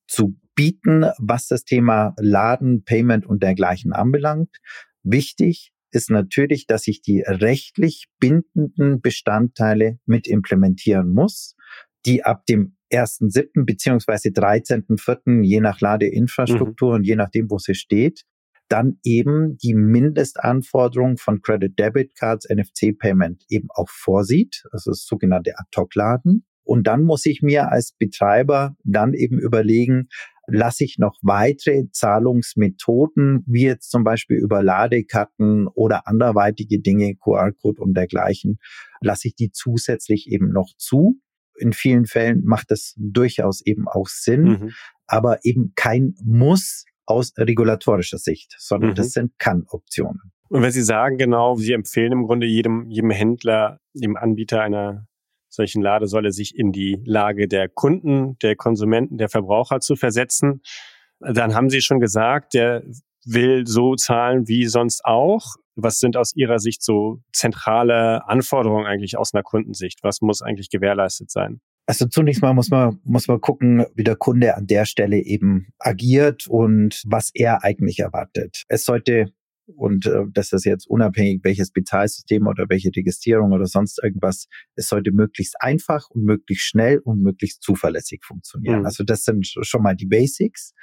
zu 0.07 0.37
bieten, 0.55 1.07
was 1.19 1.49
das 1.49 1.65
Thema 1.65 2.15
Laden, 2.17 2.85
Payment 2.85 3.27
und 3.27 3.43
dergleichen 3.43 3.93
anbelangt. 3.93 4.57
Wichtig 5.03 5.73
ist 5.91 6.11
natürlich, 6.11 6.69
dass 6.69 6.87
ich 6.87 7.03
die 7.03 7.23
rechtlich 7.27 8.07
bindenden 8.21 9.01
Bestandteile 9.01 9.99
mit 10.07 10.29
implementieren 10.29 11.11
muss 11.11 11.57
die 12.07 12.25
ab 12.25 12.47
dem 12.47 12.77
1.7. 12.93 13.65
beziehungsweise 13.65 14.31
13.4. 14.31 15.43
je 15.43 15.61
nach 15.61 15.81
Ladeinfrastruktur 15.81 16.91
mhm. 16.91 16.95
und 16.97 17.05
je 17.05 17.17
nachdem, 17.17 17.51
wo 17.51 17.59
sie 17.59 17.75
steht, 17.75 18.25
dann 18.69 18.99
eben 19.05 19.59
die 19.59 19.75
Mindestanforderung 19.75 21.19
von 21.19 21.43
Credit 21.43 21.77
Debit 21.77 22.15
Cards 22.17 22.49
NFC 22.49 22.97
Payment 22.97 23.45
eben 23.49 23.69
auch 23.75 23.89
vorsieht, 23.91 24.65
also 24.71 24.93
das 24.93 25.05
sogenannte 25.05 25.59
Ad-Hoc-Laden. 25.59 26.45
Und 26.63 26.87
dann 26.87 27.03
muss 27.03 27.27
ich 27.27 27.43
mir 27.43 27.73
als 27.73 27.93
Betreiber 27.99 28.77
dann 28.85 29.13
eben 29.13 29.41
überlegen, 29.41 30.09
lasse 30.47 30.85
ich 30.85 30.99
noch 30.99 31.17
weitere 31.23 31.91
Zahlungsmethoden, 31.91 33.45
wie 33.47 33.65
jetzt 33.65 33.91
zum 33.91 34.05
Beispiel 34.05 34.37
über 34.37 34.63
Ladekarten 34.63 35.67
oder 35.67 36.07
anderweitige 36.07 36.81
Dinge, 36.81 37.17
QR-Code 37.17 37.81
und 37.81 37.95
dergleichen, 37.95 38.59
lasse 39.01 39.29
ich 39.29 39.35
die 39.35 39.51
zusätzlich 39.51 40.31
eben 40.31 40.53
noch 40.53 40.77
zu 40.77 41.21
in 41.61 41.73
vielen 41.73 42.07
Fällen 42.07 42.45
macht 42.45 42.71
das 42.71 42.95
durchaus 42.97 43.61
eben 43.65 43.87
auch 43.89 44.09
Sinn, 44.09 44.43
mhm. 44.43 44.71
aber 45.07 45.45
eben 45.45 45.73
kein 45.75 46.15
Muss 46.25 46.85
aus 47.07 47.33
regulatorischer 47.37 48.19
Sicht, 48.19 48.55
sondern 48.59 48.91
mhm. 48.91 48.95
das 48.95 49.13
sind 49.13 49.39
Kann-Optionen. 49.39 50.33
Und 50.49 50.63
wenn 50.63 50.73
Sie 50.73 50.83
sagen, 50.83 51.17
genau, 51.17 51.55
Sie 51.57 51.73
empfehlen 51.73 52.13
im 52.13 52.27
Grunde 52.27 52.47
jedem, 52.47 52.89
jedem 52.89 53.11
Händler, 53.11 53.79
dem 53.95 54.17
Anbieter 54.17 54.63
einer 54.63 55.07
solchen 55.49 55.83
Ladesäule, 55.83 56.33
sich 56.33 56.57
in 56.57 56.73
die 56.73 57.03
Lage 57.05 57.49
der 57.49 57.69
Kunden, 57.69 58.37
der 58.39 58.57
Konsumenten, 58.57 59.19
der 59.19 59.29
Verbraucher 59.29 59.81
zu 59.81 59.97
versetzen, 59.97 60.63
dann 61.21 61.55
haben 61.55 61.71
Sie 61.71 61.81
schon 61.83 62.01
gesagt, 62.01 62.55
der 62.55 62.83
will 63.25 63.67
so 63.67 63.95
zahlen 63.95 64.49
wie 64.49 64.67
sonst 64.67 65.05
auch. 65.05 65.57
Was 65.83 65.99
sind 65.99 66.17
aus 66.17 66.35
Ihrer 66.35 66.59
Sicht 66.59 66.83
so 66.83 67.21
zentrale 67.33 68.27
Anforderungen 68.29 68.87
eigentlich 68.87 69.17
aus 69.17 69.35
einer 69.35 69.43
Kundensicht? 69.43 70.01
Was 70.03 70.21
muss 70.21 70.43
eigentlich 70.43 70.71
gewährleistet 70.71 71.31
sein? 71.31 71.61
Also 71.87 72.07
zunächst 72.07 72.41
mal 72.41 72.55
muss 72.55 72.71
man, 72.71 73.01
muss 73.03 73.27
man 73.27 73.41
gucken, 73.41 73.85
wie 73.95 74.05
der 74.05 74.15
Kunde 74.15 74.55
an 74.57 74.67
der 74.67 74.85
Stelle 74.85 75.19
eben 75.19 75.69
agiert 75.79 76.47
und 76.47 77.03
was 77.05 77.31
er 77.35 77.65
eigentlich 77.65 77.99
erwartet. 77.99 78.63
Es 78.69 78.85
sollte 78.85 79.33
und 79.77 80.07
äh, 80.07 80.25
das 80.33 80.53
ist 80.53 80.65
jetzt 80.65 80.89
unabhängig, 80.89 81.41
welches 81.43 81.71
Bezahlsystem 81.71 82.47
oder 82.47 82.67
welche 82.69 82.91
Registrierung 82.95 83.53
oder 83.53 83.67
sonst 83.67 84.01
irgendwas, 84.03 84.47
es 84.75 84.89
sollte 84.89 85.13
möglichst 85.13 85.57
einfach 85.61 86.09
und 86.11 86.25
möglichst 86.25 86.65
schnell 86.65 86.99
und 86.99 87.23
möglichst 87.23 87.63
zuverlässig 87.63 88.25
funktionieren. 88.25 88.81
Mhm. 88.81 88.87
Also 88.87 89.05
das 89.05 89.25
sind 89.25 89.47
schon 89.47 89.83
mal 89.83 89.97
die 89.97 90.07
Basics. 90.07 90.75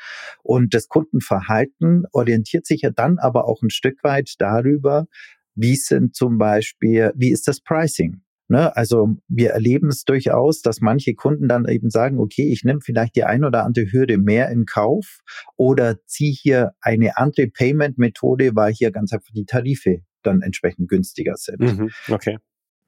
Und 0.43 0.73
das 0.73 0.87
Kundenverhalten 0.87 2.03
orientiert 2.11 2.65
sich 2.65 2.81
ja 2.81 2.89
dann 2.89 3.17
aber 3.19 3.47
auch 3.47 3.61
ein 3.61 3.69
Stück 3.69 4.03
weit 4.03 4.35
darüber, 4.39 5.07
wie 5.55 5.75
sind 5.75 6.15
zum 6.15 6.37
Beispiel, 6.37 7.11
wie 7.15 7.31
ist 7.31 7.47
das 7.47 7.61
Pricing? 7.61 8.21
Ne? 8.49 8.75
Also 8.75 9.17
wir 9.27 9.51
erleben 9.51 9.89
es 9.89 10.03
durchaus, 10.03 10.61
dass 10.61 10.79
manche 10.79 11.13
Kunden 11.13 11.47
dann 11.47 11.67
eben 11.67 11.89
sagen, 11.89 12.19
okay, 12.19 12.47
ich 12.51 12.63
nehme 12.63 12.79
vielleicht 12.81 13.15
die 13.15 13.23
ein 13.23 13.43
oder 13.43 13.65
andere 13.65 13.91
Hürde 13.91 14.17
mehr 14.17 14.49
in 14.49 14.65
Kauf 14.65 15.19
oder 15.55 15.97
ziehe 16.05 16.33
hier 16.33 16.71
eine 16.81 17.17
andere 17.17 17.47
Payment-Methode, 17.47 18.51
weil 18.55 18.73
hier 18.73 18.91
ganz 18.91 19.11
einfach 19.11 19.31
die 19.33 19.45
Tarife 19.45 20.01
dann 20.23 20.41
entsprechend 20.41 20.89
günstiger 20.89 21.35
sind. 21.35 21.59
Mhm, 21.59 21.89
okay. 22.09 22.37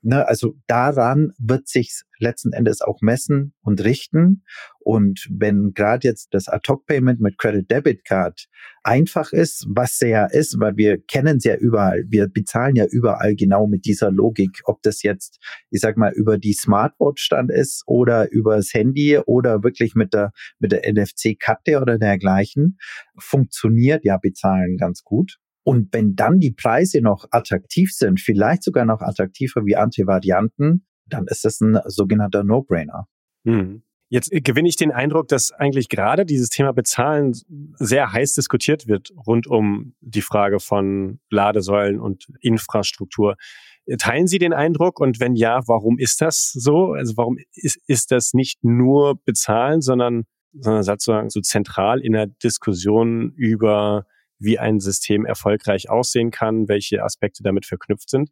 Ne, 0.01 0.25
also 0.25 0.55
daran 0.67 1.33
wird 1.39 1.67
sich 1.67 2.03
letzten 2.19 2.53
Endes 2.53 2.79
auch 2.79 3.01
messen 3.01 3.53
und 3.61 3.83
richten. 3.83 4.43
Und 4.79 5.27
wenn 5.29 5.73
gerade 5.73 6.07
jetzt 6.07 6.29
das 6.31 6.47
Ad-Hoc-Payment 6.47 7.19
mit 7.19 7.37
Credit 7.37 7.69
Debit 7.69 8.05
Card 8.05 8.47
einfach 8.81 9.33
ist, 9.33 9.65
was 9.69 9.97
sehr 9.97 10.31
ist, 10.31 10.57
weil 10.59 10.77
wir 10.77 11.01
kennen 11.01 11.37
es 11.37 11.43
ja 11.43 11.55
überall, 11.55 12.05
wir 12.07 12.27
bezahlen 12.27 12.77
ja 12.77 12.85
überall 12.85 13.35
genau 13.35 13.67
mit 13.67 13.83
dieser 13.83 14.09
Logik, 14.09 14.61
ob 14.63 14.81
das 14.83 15.03
jetzt, 15.03 15.39
ich 15.69 15.81
sag 15.81 15.97
mal, 15.97 16.13
über 16.13 16.37
die 16.37 16.53
Smartwatch 16.53 17.27
dann 17.29 17.49
ist 17.49 17.83
oder 17.85 18.31
über 18.31 18.55
das 18.55 18.73
Handy 18.73 19.17
oder 19.17 19.63
wirklich 19.63 19.95
mit 19.95 20.13
der, 20.13 20.31
mit 20.59 20.71
der 20.71 20.89
NFC-Karte 20.89 21.81
oder 21.81 21.97
dergleichen, 21.97 22.77
funktioniert 23.17 24.05
ja 24.05 24.17
bezahlen 24.17 24.77
ganz 24.77 25.03
gut. 25.03 25.39
Und 25.63 25.93
wenn 25.93 26.15
dann 26.15 26.39
die 26.39 26.51
Preise 26.51 27.01
noch 27.01 27.25
attraktiv 27.31 27.91
sind, 27.93 28.19
vielleicht 28.19 28.63
sogar 28.63 28.85
noch 28.85 29.01
attraktiver 29.01 29.65
wie 29.65 29.75
andere 29.75 30.07
Varianten, 30.07 30.85
dann 31.05 31.25
ist 31.27 31.45
das 31.45 31.59
ein 31.61 31.79
sogenannter 31.85 32.43
No-Brainer. 32.43 33.07
Hm. 33.45 33.83
Jetzt 34.11 34.31
gewinne 34.31 34.67
ich 34.67 34.75
den 34.75 34.91
Eindruck, 34.91 35.27
dass 35.27 35.51
eigentlich 35.51 35.87
gerade 35.87 36.25
dieses 36.25 36.49
Thema 36.49 36.73
Bezahlen 36.73 37.33
sehr 37.75 38.11
heiß 38.11 38.33
diskutiert 38.33 38.87
wird 38.87 39.11
rund 39.27 39.45
um 39.45 39.93
die 40.01 40.23
Frage 40.23 40.59
von 40.59 41.19
Ladesäulen 41.29 41.99
und 41.99 42.25
Infrastruktur. 42.41 43.35
Teilen 43.99 44.25
Sie 44.25 44.39
den 44.39 44.53
Eindruck? 44.53 44.99
Und 44.99 45.19
wenn 45.19 45.35
ja, 45.35 45.61
warum 45.67 45.99
ist 45.99 46.21
das 46.21 46.51
so? 46.51 46.93
Also 46.93 47.17
warum 47.17 47.37
ist, 47.53 47.77
ist 47.85 48.11
das 48.11 48.33
nicht 48.33 48.63
nur 48.63 49.21
Bezahlen, 49.23 49.81
sondern, 49.81 50.23
sondern 50.53 50.81
sozusagen 50.81 51.29
so 51.29 51.41
zentral 51.41 52.01
in 52.01 52.13
der 52.13 52.27
Diskussion 52.27 53.31
über 53.35 54.05
wie 54.39 54.59
ein 54.59 54.79
System 54.79 55.25
erfolgreich 55.25 55.89
aussehen 55.89 56.31
kann, 56.31 56.67
welche 56.67 57.03
Aspekte 57.03 57.43
damit 57.43 57.65
verknüpft 57.65 58.09
sind? 58.09 58.29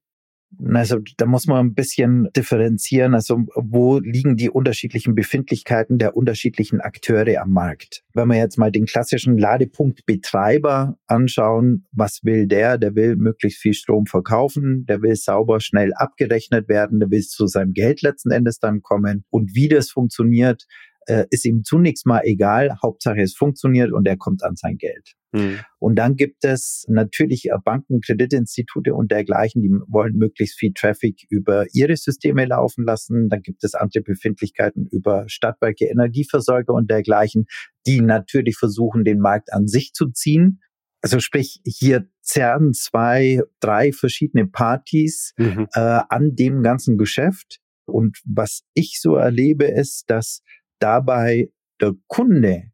Also 0.74 1.00
da 1.18 1.26
muss 1.26 1.46
man 1.46 1.68
ein 1.68 1.74
bisschen 1.74 2.30
differenzieren. 2.36 3.14
Also 3.14 3.46
wo 3.56 4.00
liegen 4.00 4.38
die 4.38 4.50
unterschiedlichen 4.50 5.14
Befindlichkeiten 5.14 5.98
der 5.98 6.16
unterschiedlichen 6.16 6.80
Akteure 6.80 7.42
am 7.42 7.52
Markt? 7.52 8.04
Wenn 8.14 8.30
wir 8.30 8.38
jetzt 8.38 8.58
mal 8.58 8.72
den 8.72 8.86
klassischen 8.86 9.38
Ladepunktbetreiber 9.38 10.98
anschauen, 11.06 11.86
was 11.92 12.22
will 12.24 12.48
der? 12.48 12.78
Der 12.78 12.96
will 12.96 13.18
möglichst 13.18 13.62
viel 13.62 13.74
Strom 13.74 14.06
verkaufen, 14.06 14.86
der 14.86 15.02
will 15.02 15.16
sauber 15.16 15.60
schnell 15.60 15.94
abgerechnet 15.94 16.70
werden, 16.70 17.00
der 17.00 17.12
will 17.12 17.22
zu 17.22 17.46
seinem 17.48 17.74
Geld 17.74 18.02
letzten 18.02 18.32
Endes 18.32 18.60
dann 18.60 18.82
kommen. 18.82 19.26
Und 19.30 19.54
wie 19.54 19.68
das 19.68 19.92
funktioniert, 19.92 20.66
äh, 21.08 21.26
ist 21.30 21.46
ihm 21.46 21.64
zunächst 21.64 22.06
mal 22.06 22.22
egal. 22.24 22.78
Hauptsache 22.82 23.22
es 23.22 23.34
funktioniert 23.34 23.92
und 23.92 24.08
er 24.08 24.18
kommt 24.18 24.44
an 24.44 24.56
sein 24.56 24.78
Geld. 24.78 25.16
Mhm. 25.32 25.60
Und 25.80 25.96
dann 25.96 26.16
gibt 26.16 26.46
es 26.46 26.86
natürlich 26.88 27.50
äh, 27.50 27.58
Banken, 27.64 28.02
Kreditinstitute 28.02 28.94
und 28.94 29.12
dergleichen, 29.12 29.62
die 29.62 29.70
wollen 29.88 30.16
möglichst 30.16 30.58
viel 30.58 30.74
Traffic 30.74 31.26
über 31.30 31.66
ihre 31.74 31.96
Systeme 31.96 32.46
laufen 32.46 32.86
lassen. 32.86 33.30
Dann 33.30 33.42
gibt 33.42 33.64
es 33.64 33.74
andere 33.74 34.04
Befindlichkeiten 34.04 34.88
über 34.92 35.26
Stadtwerke, 35.28 35.86
Energieversorger 35.86 36.74
und 36.74 36.90
dergleichen, 36.90 37.46
die 37.86 38.02
natürlich 38.02 38.58
versuchen, 38.58 39.04
den 39.04 39.20
Markt 39.20 39.52
an 39.54 39.68
sich 39.68 39.94
zu 39.94 40.10
ziehen. 40.10 40.62
Also 41.02 41.20
sprich, 41.20 41.62
hier 41.64 42.08
zerren 42.22 42.74
zwei, 42.74 43.42
drei 43.60 43.92
verschiedene 43.92 44.48
Partys 44.48 45.34
mhm. 45.38 45.68
äh, 45.74 45.80
an 46.10 46.36
dem 46.36 46.64
ganzen 46.64 46.98
Geschäft. 46.98 47.60
Und 47.86 48.18
was 48.26 48.64
ich 48.74 49.00
so 49.00 49.16
erlebe, 49.16 49.66
ist, 49.66 50.10
dass 50.10 50.42
dabei 50.80 51.50
der 51.82 51.94
Kunde 52.08 52.72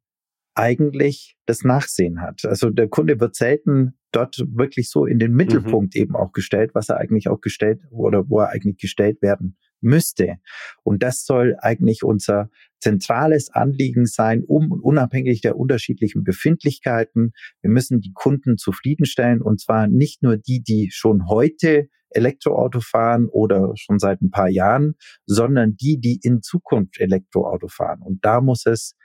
eigentlich 0.55 1.35
das 1.45 1.63
Nachsehen 1.63 2.21
hat. 2.21 2.45
Also 2.45 2.69
der 2.69 2.87
Kunde 2.87 3.19
wird 3.19 3.35
selten 3.35 3.97
dort 4.11 4.37
wirklich 4.47 4.89
so 4.89 5.05
in 5.05 5.19
den 5.19 5.31
mhm. 5.31 5.37
Mittelpunkt 5.37 5.95
mhm. 5.95 6.01
eben 6.01 6.15
auch 6.15 6.31
gestellt, 6.31 6.71
was 6.73 6.89
er 6.89 6.97
eigentlich 6.97 7.27
auch 7.27 7.41
gestellt 7.41 7.81
oder 7.89 8.29
wo 8.29 8.39
er 8.39 8.49
eigentlich 8.49 8.77
gestellt 8.77 9.21
werden 9.21 9.57
müsste. 9.83 10.37
Und 10.83 11.03
das 11.03 11.25
soll 11.25 11.55
eigentlich 11.59 12.03
unser 12.03 12.49
zentrales 12.79 13.49
Anliegen 13.49 14.05
sein, 14.05 14.43
um 14.45 14.71
unabhängig 14.71 15.41
der 15.41 15.57
unterschiedlichen 15.57 16.23
Befindlichkeiten. 16.23 17.31
Wir 17.61 17.69
müssen 17.69 18.01
die 18.01 18.11
Kunden 18.13 18.57
zufriedenstellen 18.57 19.41
und 19.41 19.61
zwar 19.61 19.87
nicht 19.87 20.21
nur 20.21 20.37
die, 20.37 20.61
die 20.61 20.89
schon 20.91 21.27
heute 21.27 21.87
Elektroauto 22.09 22.79
fahren 22.79 23.27
oder 23.27 23.73
schon 23.75 23.99
seit 23.99 24.21
ein 24.21 24.31
paar 24.31 24.49
Jahren, 24.49 24.95
sondern 25.25 25.75
die, 25.75 25.99
die 25.99 26.19
in 26.21 26.41
Zukunft 26.41 26.99
Elektroauto 26.99 27.67
fahren. 27.67 28.01
Und 28.01 28.23
da 28.25 28.41
muss 28.41 28.65
es 28.65 28.95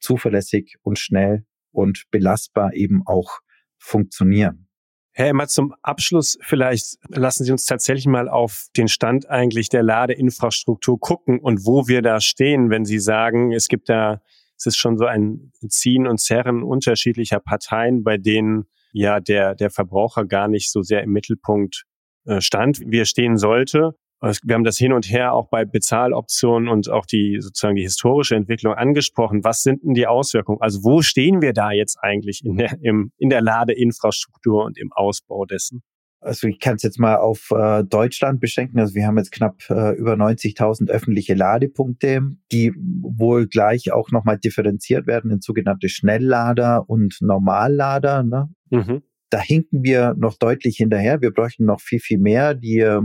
zuverlässig 0.00 0.76
und 0.82 0.98
schnell 0.98 1.44
und 1.70 2.04
belastbar 2.10 2.74
eben 2.74 3.02
auch 3.06 3.40
funktionieren. 3.78 4.68
Herr 5.14 5.28
Emmer, 5.28 5.46
zum 5.46 5.74
Abschluss 5.82 6.38
vielleicht 6.40 6.96
lassen 7.08 7.44
Sie 7.44 7.52
uns 7.52 7.66
tatsächlich 7.66 8.06
mal 8.06 8.30
auf 8.30 8.68
den 8.76 8.88
Stand 8.88 9.28
eigentlich 9.28 9.68
der 9.68 9.82
Ladeinfrastruktur 9.82 10.98
gucken 10.98 11.38
und 11.38 11.66
wo 11.66 11.86
wir 11.86 12.00
da 12.00 12.20
stehen, 12.20 12.70
wenn 12.70 12.86
Sie 12.86 12.98
sagen, 12.98 13.52
es 13.52 13.68
gibt 13.68 13.90
da, 13.90 14.22
es 14.56 14.64
ist 14.64 14.78
schon 14.78 14.96
so 14.96 15.04
ein 15.04 15.52
Ziehen 15.68 16.06
und 16.06 16.18
Zerren 16.18 16.62
unterschiedlicher 16.62 17.40
Parteien, 17.40 18.04
bei 18.04 18.16
denen 18.16 18.64
ja 18.92 19.20
der, 19.20 19.54
der 19.54 19.68
Verbraucher 19.68 20.24
gar 20.24 20.48
nicht 20.48 20.72
so 20.72 20.80
sehr 20.80 21.02
im 21.02 21.10
Mittelpunkt 21.10 21.84
äh, 22.24 22.40
stand, 22.40 22.80
wie 22.80 23.00
er 23.00 23.04
stehen 23.04 23.36
sollte. 23.36 23.92
Wir 24.22 24.54
haben 24.54 24.62
das 24.62 24.78
hin 24.78 24.92
und 24.92 25.10
her 25.10 25.34
auch 25.34 25.48
bei 25.48 25.64
Bezahloptionen 25.64 26.68
und 26.68 26.88
auch 26.88 27.06
die 27.06 27.38
sozusagen 27.40 27.74
die 27.74 27.82
historische 27.82 28.36
Entwicklung 28.36 28.74
angesprochen. 28.74 29.42
Was 29.42 29.62
sind 29.62 29.82
denn 29.82 29.94
die 29.94 30.06
Auswirkungen? 30.06 30.60
Also 30.60 30.84
wo 30.84 31.02
stehen 31.02 31.42
wir 31.42 31.52
da 31.52 31.72
jetzt 31.72 31.98
eigentlich 32.00 32.44
in 32.44 32.56
der, 32.56 32.78
im, 32.82 33.10
in 33.18 33.30
der 33.30 33.40
Ladeinfrastruktur 33.40 34.64
und 34.64 34.78
im 34.78 34.92
Ausbau 34.92 35.44
dessen? 35.44 35.82
Also 36.20 36.46
ich 36.46 36.60
kann 36.60 36.76
es 36.76 36.84
jetzt 36.84 37.00
mal 37.00 37.16
auf 37.16 37.50
äh, 37.50 37.82
Deutschland 37.82 38.40
beschränken. 38.40 38.78
Also 38.78 38.94
wir 38.94 39.08
haben 39.08 39.18
jetzt 39.18 39.32
knapp 39.32 39.56
äh, 39.68 39.96
über 39.96 40.14
90.000 40.14 40.88
öffentliche 40.88 41.34
Ladepunkte, 41.34 42.20
die 42.52 42.72
wohl 42.76 43.48
gleich 43.48 43.90
auch 43.90 44.12
nochmal 44.12 44.38
differenziert 44.38 45.08
werden 45.08 45.32
in 45.32 45.40
sogenannte 45.40 45.88
Schnelllader 45.88 46.88
und 46.88 47.16
Normallader. 47.20 48.22
Ne? 48.22 48.48
Mhm 48.70 49.02
da 49.32 49.40
hinken 49.40 49.82
wir 49.82 50.14
noch 50.18 50.36
deutlich 50.36 50.76
hinterher. 50.76 51.22
Wir 51.22 51.30
bräuchten 51.30 51.64
noch 51.64 51.80
viel, 51.80 52.00
viel 52.00 52.18
mehr. 52.18 52.54
Die 52.54 52.80
äh, 52.80 53.00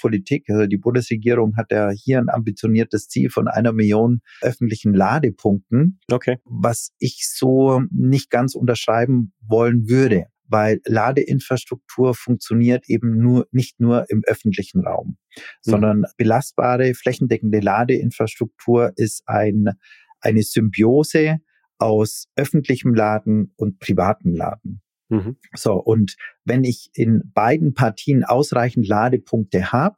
Politik, 0.00 0.50
also 0.50 0.66
die 0.66 0.76
Bundesregierung 0.76 1.56
hat 1.56 1.70
ja 1.70 1.90
hier 1.90 2.18
ein 2.18 2.28
ambitioniertes 2.28 3.08
Ziel 3.08 3.30
von 3.30 3.46
einer 3.46 3.72
Million 3.72 4.20
öffentlichen 4.42 4.92
Ladepunkten, 4.92 6.00
okay. 6.10 6.38
was 6.44 6.90
ich 6.98 7.28
so 7.32 7.82
nicht 7.92 8.28
ganz 8.30 8.54
unterschreiben 8.54 9.32
wollen 9.40 9.88
würde 9.88 10.26
weil 10.50 10.80
Ladeinfrastruktur 10.86 12.14
funktioniert 12.14 12.88
eben 12.88 13.18
nur 13.18 13.46
nicht 13.50 13.80
nur 13.80 14.06
im 14.08 14.22
öffentlichen 14.26 14.80
Raum, 14.80 15.18
mhm. 15.36 15.42
sondern 15.60 16.04
belastbare 16.16 16.94
flächendeckende 16.94 17.60
Ladeinfrastruktur 17.60 18.92
ist 18.96 19.24
ein 19.26 19.72
eine 20.20 20.42
Symbiose 20.42 21.36
aus 21.76 22.28
öffentlichem 22.34 22.94
Laden 22.94 23.52
und 23.56 23.78
privatem 23.78 24.34
Laden. 24.34 24.80
Mhm. 25.08 25.36
So, 25.54 25.74
und 25.74 26.16
wenn 26.44 26.64
ich 26.64 26.90
in 26.94 27.30
beiden 27.34 27.74
Partien 27.74 28.24
ausreichend 28.24 28.86
Ladepunkte 28.86 29.72
habe, 29.72 29.96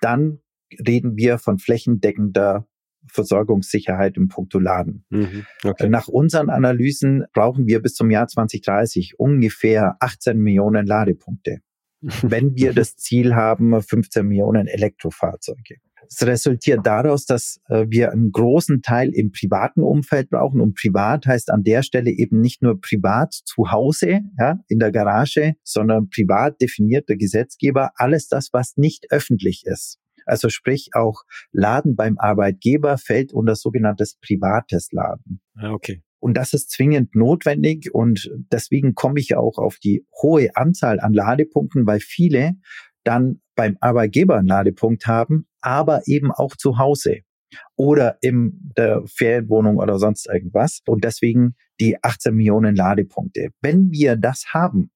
dann 0.00 0.40
reden 0.86 1.16
wir 1.16 1.38
von 1.38 1.58
flächendeckender 1.58 2.66
Versorgungssicherheit 3.08 4.16
im 4.16 4.28
Punkto 4.28 4.58
Laden. 4.58 5.04
Mhm. 5.10 5.46
Okay. 5.64 5.88
Nach 5.88 6.08
unseren 6.08 6.50
Analysen 6.50 7.24
brauchen 7.32 7.66
wir 7.66 7.80
bis 7.80 7.94
zum 7.94 8.10
Jahr 8.10 8.26
2030 8.26 9.18
ungefähr 9.18 9.96
18 10.00 10.38
Millionen 10.38 10.86
Ladepunkte, 10.86 11.60
wenn 12.22 12.54
wir 12.54 12.72
das 12.72 12.96
Ziel 12.96 13.34
haben, 13.34 13.80
15 13.82 14.26
Millionen 14.26 14.66
Elektrofahrzeuge. 14.66 15.76
Es 16.08 16.24
resultiert 16.24 16.86
daraus, 16.86 17.26
dass 17.26 17.60
äh, 17.68 17.86
wir 17.88 18.12
einen 18.12 18.30
großen 18.30 18.82
Teil 18.82 19.10
im 19.12 19.32
privaten 19.32 19.82
Umfeld 19.82 20.30
brauchen. 20.30 20.60
Und 20.60 20.74
privat 20.76 21.26
heißt 21.26 21.50
an 21.50 21.64
der 21.64 21.82
Stelle 21.82 22.10
eben 22.10 22.40
nicht 22.40 22.62
nur 22.62 22.80
privat 22.80 23.32
zu 23.32 23.72
Hause, 23.72 24.20
ja, 24.38 24.60
in 24.68 24.78
der 24.78 24.92
Garage, 24.92 25.54
sondern 25.64 26.08
privat 26.08 26.60
definiert 26.60 27.08
der 27.08 27.16
Gesetzgeber 27.16 27.90
alles 27.96 28.28
das, 28.28 28.50
was 28.52 28.76
nicht 28.76 29.06
öffentlich 29.10 29.64
ist. 29.66 29.98
Also 30.26 30.48
sprich 30.48 30.90
auch 30.94 31.22
Laden 31.52 31.94
beim 31.94 32.18
Arbeitgeber 32.18 32.98
fällt 32.98 33.32
unter 33.32 33.54
sogenanntes 33.54 34.16
privates 34.20 34.90
Laden. 34.92 35.40
Ah, 35.56 35.72
okay. 35.72 36.02
Und 36.18 36.36
das 36.36 36.52
ist 36.52 36.70
zwingend 36.70 37.14
notwendig. 37.14 37.94
Und 37.94 38.30
deswegen 38.50 38.94
komme 38.94 39.20
ich 39.20 39.36
auch 39.36 39.58
auf 39.58 39.78
die 39.78 40.06
hohe 40.22 40.56
Anzahl 40.56 41.00
an 41.00 41.12
Ladepunkten, 41.12 41.86
weil 41.86 42.00
viele 42.00 42.54
dann 43.04 43.40
beim 43.54 43.76
Arbeitgeber 43.80 44.36
einen 44.36 44.48
Ladepunkt 44.48 45.06
haben, 45.06 45.46
aber 45.60 46.02
eben 46.06 46.32
auch 46.32 46.56
zu 46.56 46.78
Hause 46.78 47.20
oder 47.76 48.18
in 48.20 48.72
der 48.76 49.02
Ferienwohnung 49.06 49.76
oder 49.76 49.98
sonst 49.98 50.28
irgendwas. 50.28 50.82
Und 50.86 51.04
deswegen 51.04 51.54
die 51.80 52.02
18 52.02 52.34
Millionen 52.34 52.74
Ladepunkte. 52.74 53.50
Wenn 53.60 53.90
wir 53.90 54.16
das 54.16 54.46
haben, 54.54 54.90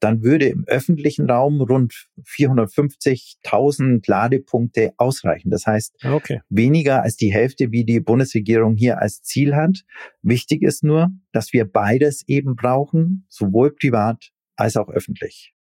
dann 0.00 0.22
würde 0.22 0.46
im 0.46 0.64
öffentlichen 0.66 1.28
Raum 1.28 1.60
rund 1.60 2.08
450.000 2.24 4.02
Ladepunkte 4.06 4.92
ausreichen. 4.96 5.50
Das 5.50 5.66
heißt, 5.66 6.04
okay. 6.04 6.40
weniger 6.48 7.02
als 7.02 7.16
die 7.16 7.32
Hälfte, 7.32 7.72
wie 7.72 7.84
die 7.84 8.00
Bundesregierung 8.00 8.76
hier 8.76 9.00
als 9.00 9.22
Ziel 9.22 9.56
hat. 9.56 9.84
Wichtig 10.22 10.62
ist 10.62 10.84
nur, 10.84 11.10
dass 11.32 11.52
wir 11.52 11.64
beides 11.64 12.22
eben 12.28 12.54
brauchen, 12.56 13.26
sowohl 13.28 13.74
privat 13.74 14.30
als 14.56 14.76
auch 14.76 14.88
öffentlich. 14.88 15.55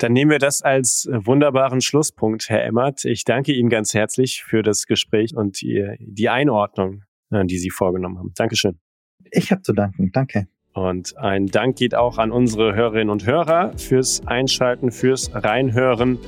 Dann 0.00 0.14
nehmen 0.14 0.30
wir 0.30 0.38
das 0.38 0.62
als 0.62 1.06
wunderbaren 1.12 1.82
Schlusspunkt, 1.82 2.48
Herr 2.48 2.64
Emmert. 2.64 3.04
Ich 3.04 3.24
danke 3.24 3.52
Ihnen 3.52 3.68
ganz 3.68 3.92
herzlich 3.92 4.42
für 4.42 4.62
das 4.62 4.86
Gespräch 4.86 5.36
und 5.36 5.60
die, 5.60 6.28
Einordnung, 6.30 7.02
äh, 7.30 7.44
die 7.44 7.58
Sie 7.58 7.68
vorgenommen 7.68 8.18
haben. 8.18 8.32
Dankeschön. 8.34 8.78
Ich 9.30 9.52
habe 9.52 9.60
zu 9.60 9.74
danken. 9.74 10.10
Danke. 10.10 10.48
Und 10.72 11.18
ein 11.18 11.48
Dank 11.48 11.76
geht 11.76 11.94
auch 11.94 12.16
an 12.16 12.30
unsere 12.30 12.74
Hörerinnen 12.74 13.10
und 13.10 13.26
Hörer 13.26 13.76
fürs 13.76 14.26
Einschalten, 14.26 14.90
fürs 14.90 15.30
Reinhören. 15.34 16.18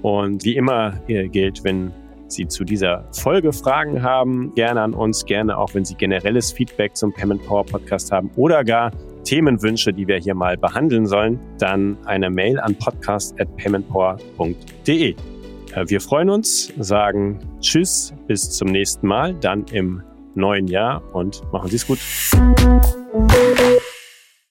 Und 0.00 0.46
wie 0.46 0.56
immer 0.56 0.98
äh, 1.06 1.28
gilt, 1.28 1.62
wenn 1.62 1.92
Sie 2.26 2.46
zu 2.46 2.64
dieser 2.64 3.06
Folge 3.12 3.52
Fragen 3.52 4.02
haben, 4.02 4.54
gerne 4.54 4.80
an 4.80 4.94
uns, 4.94 5.26
gerne 5.26 5.58
auch, 5.58 5.74
wenn 5.74 5.84
Sie 5.84 5.94
generelles 5.94 6.52
Feedback 6.52 6.96
zum 6.96 7.12
Payment 7.12 7.44
Power 7.44 7.66
Podcast 7.66 8.12
haben 8.12 8.30
oder 8.36 8.64
gar 8.64 8.92
Themenwünsche, 9.24 9.92
die 9.92 10.08
wir 10.08 10.18
hier 10.18 10.34
mal 10.34 10.56
behandeln 10.56 11.06
sollen, 11.06 11.38
dann 11.58 11.96
eine 12.04 12.30
Mail 12.30 12.58
an 12.60 12.74
podcast.paymentpower.de. 12.74 15.10
Äh, 15.10 15.14
wir 15.86 16.00
freuen 16.00 16.30
uns, 16.30 16.72
sagen 16.78 17.38
Tschüss, 17.60 18.12
bis 18.26 18.50
zum 18.50 18.68
nächsten 18.68 19.06
Mal, 19.06 19.34
dann 19.34 19.66
im 19.72 20.02
neuen 20.34 20.66
Jahr 20.66 21.02
und 21.12 21.42
machen 21.52 21.70
Sie 21.70 21.76
es 21.76 21.86
gut. 21.86 22.00